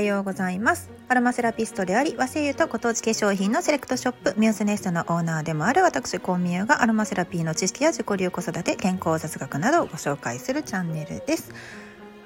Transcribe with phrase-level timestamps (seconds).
[0.00, 0.88] はようございます。
[1.08, 11.52] アロマセラピストであり和製油とご当地化粧品のセレクトショップミューズネストのオーナーでもある私コンミューがアロマセラピーの知識や自己流子育て健康雑学などをご紹介するチャンネルです。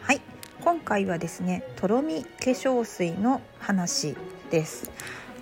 [0.03, 0.21] はい。
[0.63, 4.14] 今回はですねとろみ化粧水の話
[4.53, 4.93] です。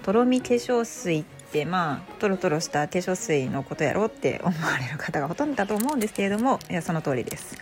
[0.03, 7.59] とろみ化粧水ってまあトロトロした化粧水のことやろうって思われる方がほとんどだと思うんですけれどもいやその通りです。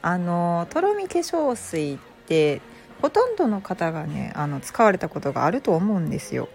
[0.00, 2.62] あのとろみ化粧水って
[3.04, 6.48] ほとんどの方がねあの使われたことがあると思うんですよ。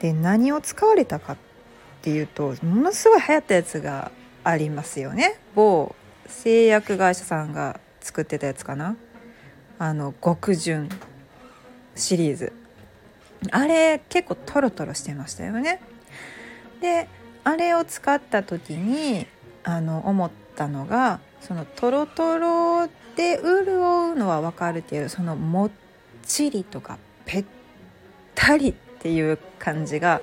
[0.00, 1.36] で何を使われたかっ
[2.02, 4.12] ていうとものすごい流行ったやつが
[4.44, 5.40] ありますよね。
[5.54, 5.96] 某
[6.26, 8.96] 製薬会社さんが作ってたやつかな。
[9.78, 10.90] あの極潤
[11.94, 12.52] シリーズ
[13.50, 15.80] あれ結構トロトロしてましたよね。
[16.82, 17.08] で
[17.44, 19.26] あれを使った時に
[19.64, 25.70] あの思ったのがそのトロトロで潤うのは分かるけどそのもっ
[26.22, 27.44] ちりとかぺっ
[28.34, 30.20] たりっていう感じが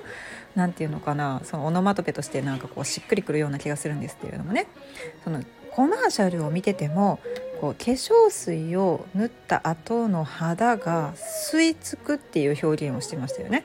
[0.54, 4.68] 何て言うのかなそのオノマトペとしてなんかこうしっくりくるような気がするんですけれどもね。
[5.24, 7.18] そのコマーシャルを見てても
[7.60, 13.64] こう化粧水を塗った後の肌が吸い付くっていう表現をしてましたよね。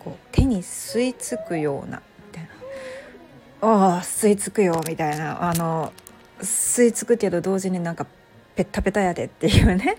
[0.00, 2.50] こう手に吸い付くようなみたいな
[3.94, 5.48] 「ああ吸い付くよ」みたいな。
[5.48, 5.92] あの
[6.40, 8.06] 吸い付くけど同時になんか
[8.56, 9.96] ペッタペタやでっていうね。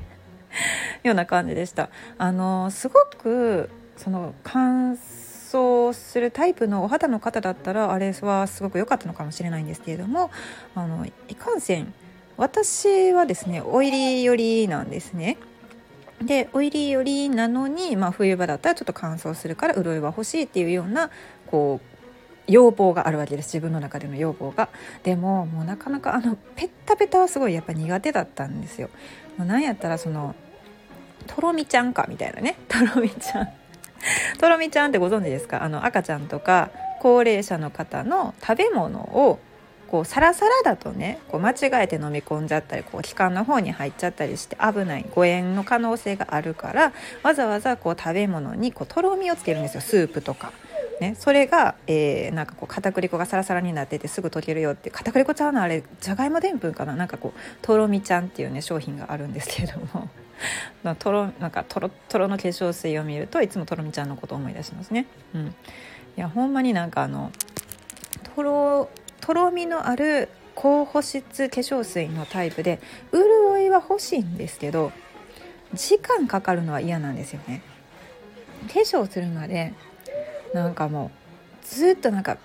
[1.03, 1.89] ような感じでした。
[2.17, 10.31] あのすごくその乾燥するタイプのお肌の方だったらあれはすごく良かったのかもしれないんですけれども
[10.73, 11.93] あのいかんせん
[12.37, 15.37] 私はですねオイリー寄りなんですね。
[16.21, 21.09] でオイリー寄りなのに、まあ、冬場だったらちょっと乾燥するから潤いは欲しいっていうような
[21.47, 21.94] こう
[22.47, 23.47] 要望があるわけです。
[23.47, 24.69] 自分の中での要望が。
[25.03, 28.89] でももうなかなかあのペッタペタはすごいやっぱ苦手だったんですよ。
[29.37, 30.35] もうなんやったらその
[31.27, 32.57] とろみちゃんかみたいなね。
[32.67, 33.49] とろみちゃん。
[34.39, 35.63] とろみちゃんってご存知ですか？
[35.63, 36.69] あの赤ちゃんとか
[36.99, 39.39] 高齢者の方の食べ物を
[39.87, 46.91] こうサラサラだとねこう間違えて飲み込んじゃったりこう気管の方に入っちゃったりして危ない誤嚥の可能性があるから
[47.21, 49.81] わざわざこう食べ物にこうとろみをつけるんですよ。
[49.81, 50.51] スープとか。
[50.99, 56.95] ね、それが、えー、なんかこう片栗粉がサラサラになっててすぐ溶けるよって片栗粉ちゃうのあれじゃがいもでんぷんかな？
[56.95, 60.09] なんかこうとろみちゃんっていうね商品があるんですけれども
[60.95, 65.05] とろなんかとろとろの化粧水を見るといつもとろみちゃんのことを思い出しますね。
[65.33, 65.51] うん、い
[66.15, 67.31] やほんまになんかあの
[68.35, 68.89] とろ
[69.19, 72.79] とろみのある高保湿化粧水のタイプで
[73.11, 74.93] 潤いは欲しいんですけど
[75.73, 77.61] 時間かかるのは嫌なんですよね。
[78.67, 79.73] 化粧するまで
[80.55, 81.11] なんかも
[81.63, 82.37] うずっとなんか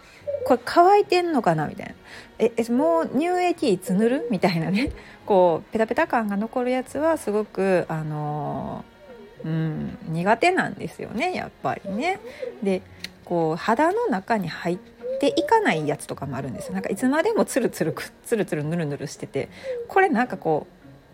[0.45, 1.95] これ乾いてんのかなみたいな。
[2.39, 4.91] ええもう乳液いつ塗るみたいなね。
[5.27, 12.19] こうペタペタ感が残るやつはすごくあのー、うん苦手なんですよねやっぱりね。
[12.63, 12.83] で
[13.25, 14.79] こう肌の中に入っ
[15.21, 16.75] ていかないやつとかもあるんですよ。
[16.75, 17.95] なんかいつまでもツルツル
[18.25, 19.49] ツルツルヌルヌルしてて。
[19.89, 20.67] これなんかこ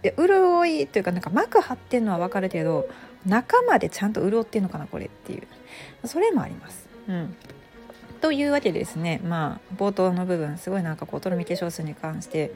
[0.02, 2.88] う潤いというかなんか膜張ってんのは分かるけど
[3.26, 5.42] 中までちゃんと潤ってんのかなこれっていう。
[6.06, 6.85] それもあります。
[7.08, 7.36] うん、
[8.20, 12.52] というわけでですねまあ冒頭の部分すごいなんかこうとろみ化粧水に関して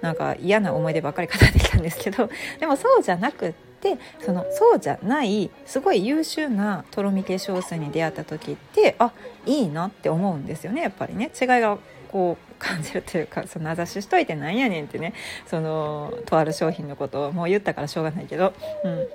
[0.00, 9.12] なんか嫌な思い出ばっかり語ってきたんですけど でもそうじゃなくってそのそうじゃないすごい優秀なとろみ化粧水に出会った時ってあ
[9.46, 11.30] いいなって思うんですよねやっぱりね。
[11.40, 11.78] 違いが
[12.10, 15.14] こう感じるというかその名指ししといてなんやねんってね
[15.46, 18.52] そのとある商品のことをもう言ったからしょうがないけど、
[18.84, 19.06] うん、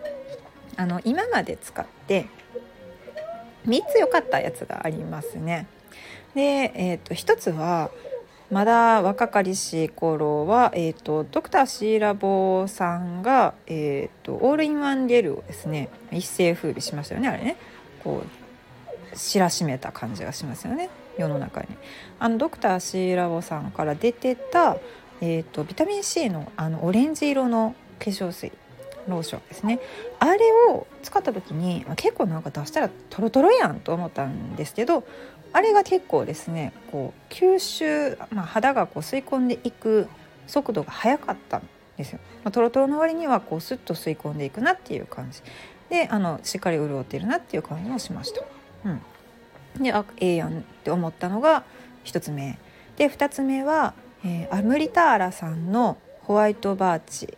[0.77, 2.27] あの今まで使って
[3.67, 5.67] 3つ良かったやつがありますね。
[6.35, 7.91] で、えーと、1つは
[8.49, 17.57] まだ若かりし頃は、えーと、ドクターシーラボさんが、えーと、オールインワンゲルをですね一世風靡しましたよねあれね
[18.03, 21.67] こう知らしめた感じがしますよね世の中に。
[22.19, 24.77] あのドクターシーラボさんから出てた、
[25.19, 28.51] えー、とビタミン C のあのオレンジ色の化粧水
[29.07, 29.79] ローションですね。
[30.19, 30.39] あれ
[30.69, 35.03] を使った時に結構なんか出したらトロトロやんと思ったんですけど
[35.53, 40.07] あれが結構ですねこう吸収、まあ、肌がこう吸い込んでいく
[40.47, 42.19] 速度が速かったんですよ。
[42.43, 45.41] まあ、トロトロの割にはこうスッと吸い込んでいくなっていう感じ。
[45.89, 48.41] であのしっかり潤ってるなっていう感じもしました。
[48.85, 51.63] うん、であええやんって思ったのが
[52.05, 52.57] 1つ目。
[52.97, 53.93] で2つ目は、
[54.25, 57.37] えー、アムリターラさんのホワイトバーチ。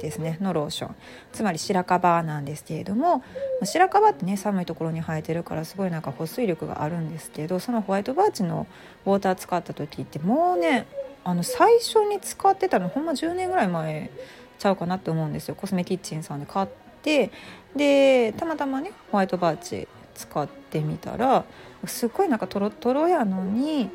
[0.00, 0.96] ですねのローション。
[1.32, 3.22] つまり白樺なんですけれども
[3.64, 8.66] 白樺ってね寒いところに生えてるからすごいなんか保水力があるんですけどそのホワイトバーチの
[9.04, 10.86] ウォーター使った時ってもうね
[11.24, 14.10] あの最初に使ってたのほんま10年ぐらい前
[14.58, 15.54] ちゃうかなって思うんですよ。
[15.54, 16.68] コスメキッチンさんで買っ
[17.02, 17.30] て
[17.74, 21.44] でたまたまねホワイトバーチ使ってみたら
[21.84, 23.90] すっごいなんかトロトロやのに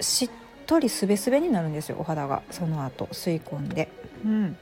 [0.00, 0.30] しっ
[0.66, 2.42] とりすべすべになるんですよお肌が。
[2.50, 3.88] その後吸い込んで。
[4.24, 4.56] うん。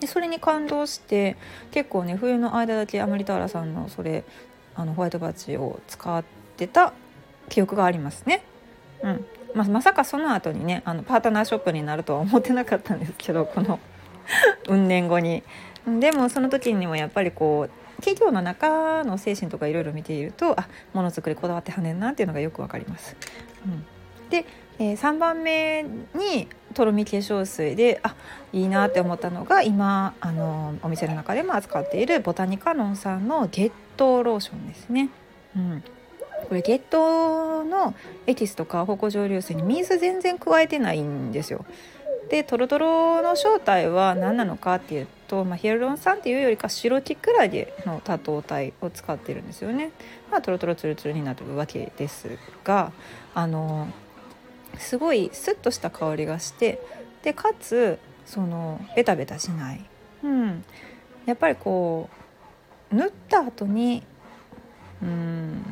[0.00, 1.36] でそれに感動して
[1.70, 4.24] 結構ね冬の間だけアマリターラさんのそれ
[4.74, 6.24] あのホワイトバッジを使っ
[6.56, 6.92] てた
[7.48, 8.42] 記憶がありますね。
[9.02, 13.80] うんままさかその後にねあのパートナーショップになるとは思ってなかったんですけどこの
[14.68, 15.42] 運 年後に。
[15.86, 23.16] でもその時にもやっぱりこう企業の中の精神とかいろいろ見ているとあものづくりこだわってはねんなっていうのがよくわかります。
[23.64, 23.86] うん、
[24.28, 24.44] で、
[24.78, 25.82] えー、3番目
[26.14, 28.14] にとろみ化粧水であ
[28.52, 35.10] いいなって思ったのが今あのお店の中でも扱っているボタニカノンさんのゲットローションですね。
[35.56, 35.82] うん、
[36.48, 37.94] これゲットの
[38.26, 41.64] エキスとか芳香蒸留水に水全然加えてないんですよ。
[42.28, 49.90] でトロトロの正体は何なのかっていうと、まあ、ヒアルロン酸っていうよりか白キクラゲの多糖体を使ってるんですよね。
[50.30, 52.92] まあ、トロトロツルツルになってるわけですが
[53.34, 53.88] あの
[54.78, 56.80] すごいスッとした香りがして
[57.22, 59.84] でかつそのベタベタしない、
[60.22, 60.64] うん、
[61.26, 62.08] やっぱりこ
[62.92, 64.02] う塗った後に
[65.02, 65.62] うん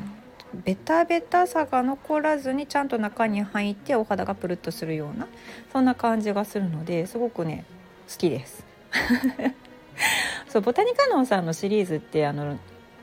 [0.65, 5.29] ベタベタさが残らずにちゃんと中に入ってお肌がプルッとするような
[5.73, 7.65] そんな感じがするのですごくね
[8.11, 8.65] 好きです。
[10.49, 12.61] そうボタニカノンさんのシリーズってあの化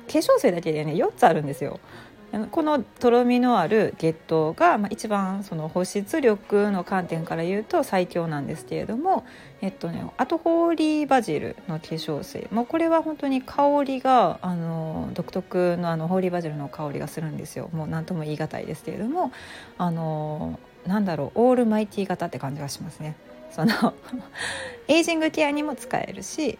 [0.07, 1.79] 粧水だけでね4つあるんですよ。
[2.49, 9.23] このとろみのある月桃が、まあ、一番その保湿力の観点から言うと最強なんですけれども、
[9.61, 19.31] えっとね、あとホーリーバジルの化粧水もうこれは本当に香りがあの独特のあのホーリーバジルの香りがするんですよもう何とも言い難いですけれども
[19.77, 23.15] あのなんだろうオールマイティ型って感じがしますね。
[23.51, 23.93] その
[24.89, 26.57] エイジングケアにも使えるし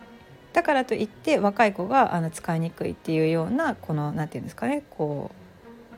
[0.54, 5.43] だからといって若い子があの使いにくいっていうようなこの何て言うんですかねこう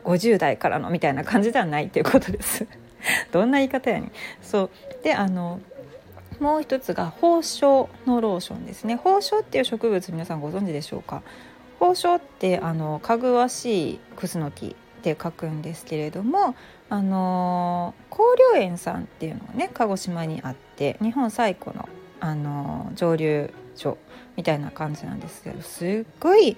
[0.06, 2.68] 50代からのみたいな感じではないっていうことです。
[3.32, 4.12] どんな言い方やねん。
[4.42, 4.70] そう。
[5.04, 5.60] であの
[6.40, 8.98] もう一つが宝生のローションですね。
[8.98, 11.22] 宝生っていう植物皆さんご存知でしょうか？
[11.80, 16.56] 宝生ってあのかぐわしいクスノキって書くんですけれども
[16.90, 18.18] あの香
[18.56, 21.88] 料園さんっていうのがね鹿児島にあって日本最古の
[22.20, 23.98] あの蒸留所
[24.36, 26.58] みたいな感じなんですけどすっごい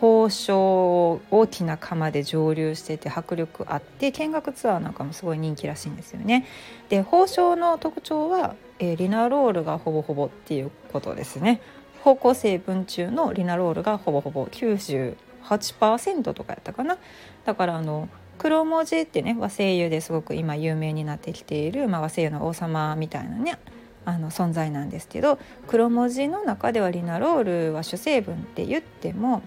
[0.00, 6.46] 宝生大きな釜で蒸留してて迫力あって見学ツアーなんかもすごい人気らしいんですよね。
[6.88, 11.60] で宝生の特徴は、えー、リナロールがほぼほぼっていうことですね。
[12.02, 16.96] 芳香成分中のリナロールがほぼほぼ98%とかやったかな。
[17.44, 18.08] だからあの
[18.38, 23.58] 黒文字ってね和製油ですごく今有名になってきている、まあ、和製油の王様みたいなね
[24.06, 25.38] あの存在なんですけど
[25.68, 29.42] 黒文字の中ではリナロールは主成分って言っても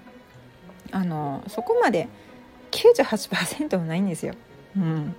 [0.93, 2.07] あのそこまで
[2.71, 4.35] 98%もないんですよ。
[4.77, 5.15] うん、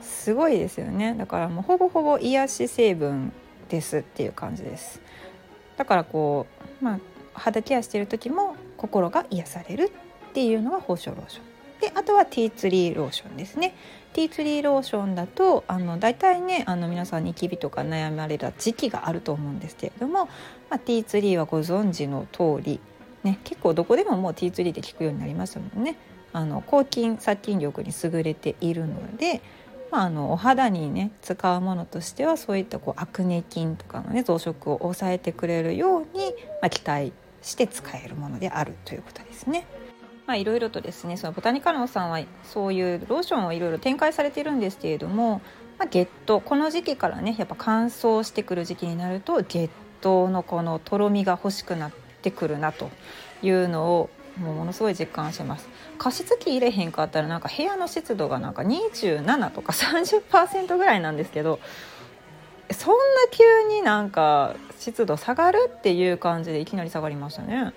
[0.00, 1.14] すごいですよね。
[1.14, 3.32] だからもうほぼほぼ癒し成分
[3.68, 5.00] ですっていう感じです。
[5.76, 6.46] だからこ
[6.80, 6.98] う、まあ、
[7.32, 9.92] 肌ケアしてる時も心が癒される
[10.30, 11.44] っていうのが宝生ローション。
[11.80, 13.74] であとはティーツリーローションですね。
[14.12, 20.26] ティーツリーローションだとあの大体ねあの皆さんニキビとか悩まれた時期があると思うんですけれども、
[20.70, 22.80] まあ、ティーツリーはご存知の通り
[23.28, 25.96] ね、結構どこでももうティーツリーで効くようになりましたもんね。
[26.32, 29.40] あの抗菌殺菌力に優れているので、
[29.90, 39.66] まあ、あのお肌にね使うものとしてはそういったこうアクネ菌とかのね増殖を抑えてくれるように、まあ、期待して使えるものであるということですね。
[40.26, 45.40] まあ、いろいろとですねそのボタニカノさんはそういうローションをいろいろ展開されているんですけれども、
[45.78, 49.70] まあ、ゲットこの時期からねやっぱ乾燥してくる時期になるとゲッ
[50.02, 52.90] トのこのとろみが欲しくなってってくるなと
[53.42, 61.58] いうのをもうものすごい実感します加湿器入れへんかったらなんか部屋の湿度がなんか27とか30%ぐらいなんですけど
[62.70, 62.98] そんな
[63.30, 67.72] 急になんか湿度下がるっていう感じでいきなり下がりましたね。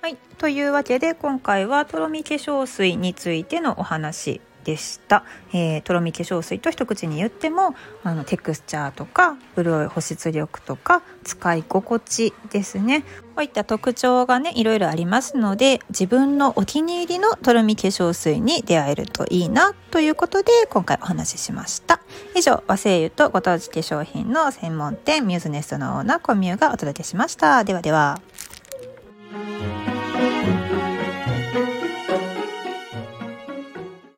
[0.00, 0.16] はい。
[0.38, 7.74] というわけで今回はとろみ化粧水についてのお話でした、えー、とろみ化粧水と一口に言っても
[8.04, 13.02] あのテクスチャーとか潤い保湿力とか使い心地ですね。
[13.02, 13.06] こ
[13.38, 22.00] ういった特徴がねいろいろありますので自分のお気に入りのとろみ化粧水に出会えるといいなということで今回お話ししました。
[22.36, 27.64] 以上和製油とご当地化粧品の専門店ミューズネストのオーナーコミューがお届けしました。
[27.64, 28.20] ではでは。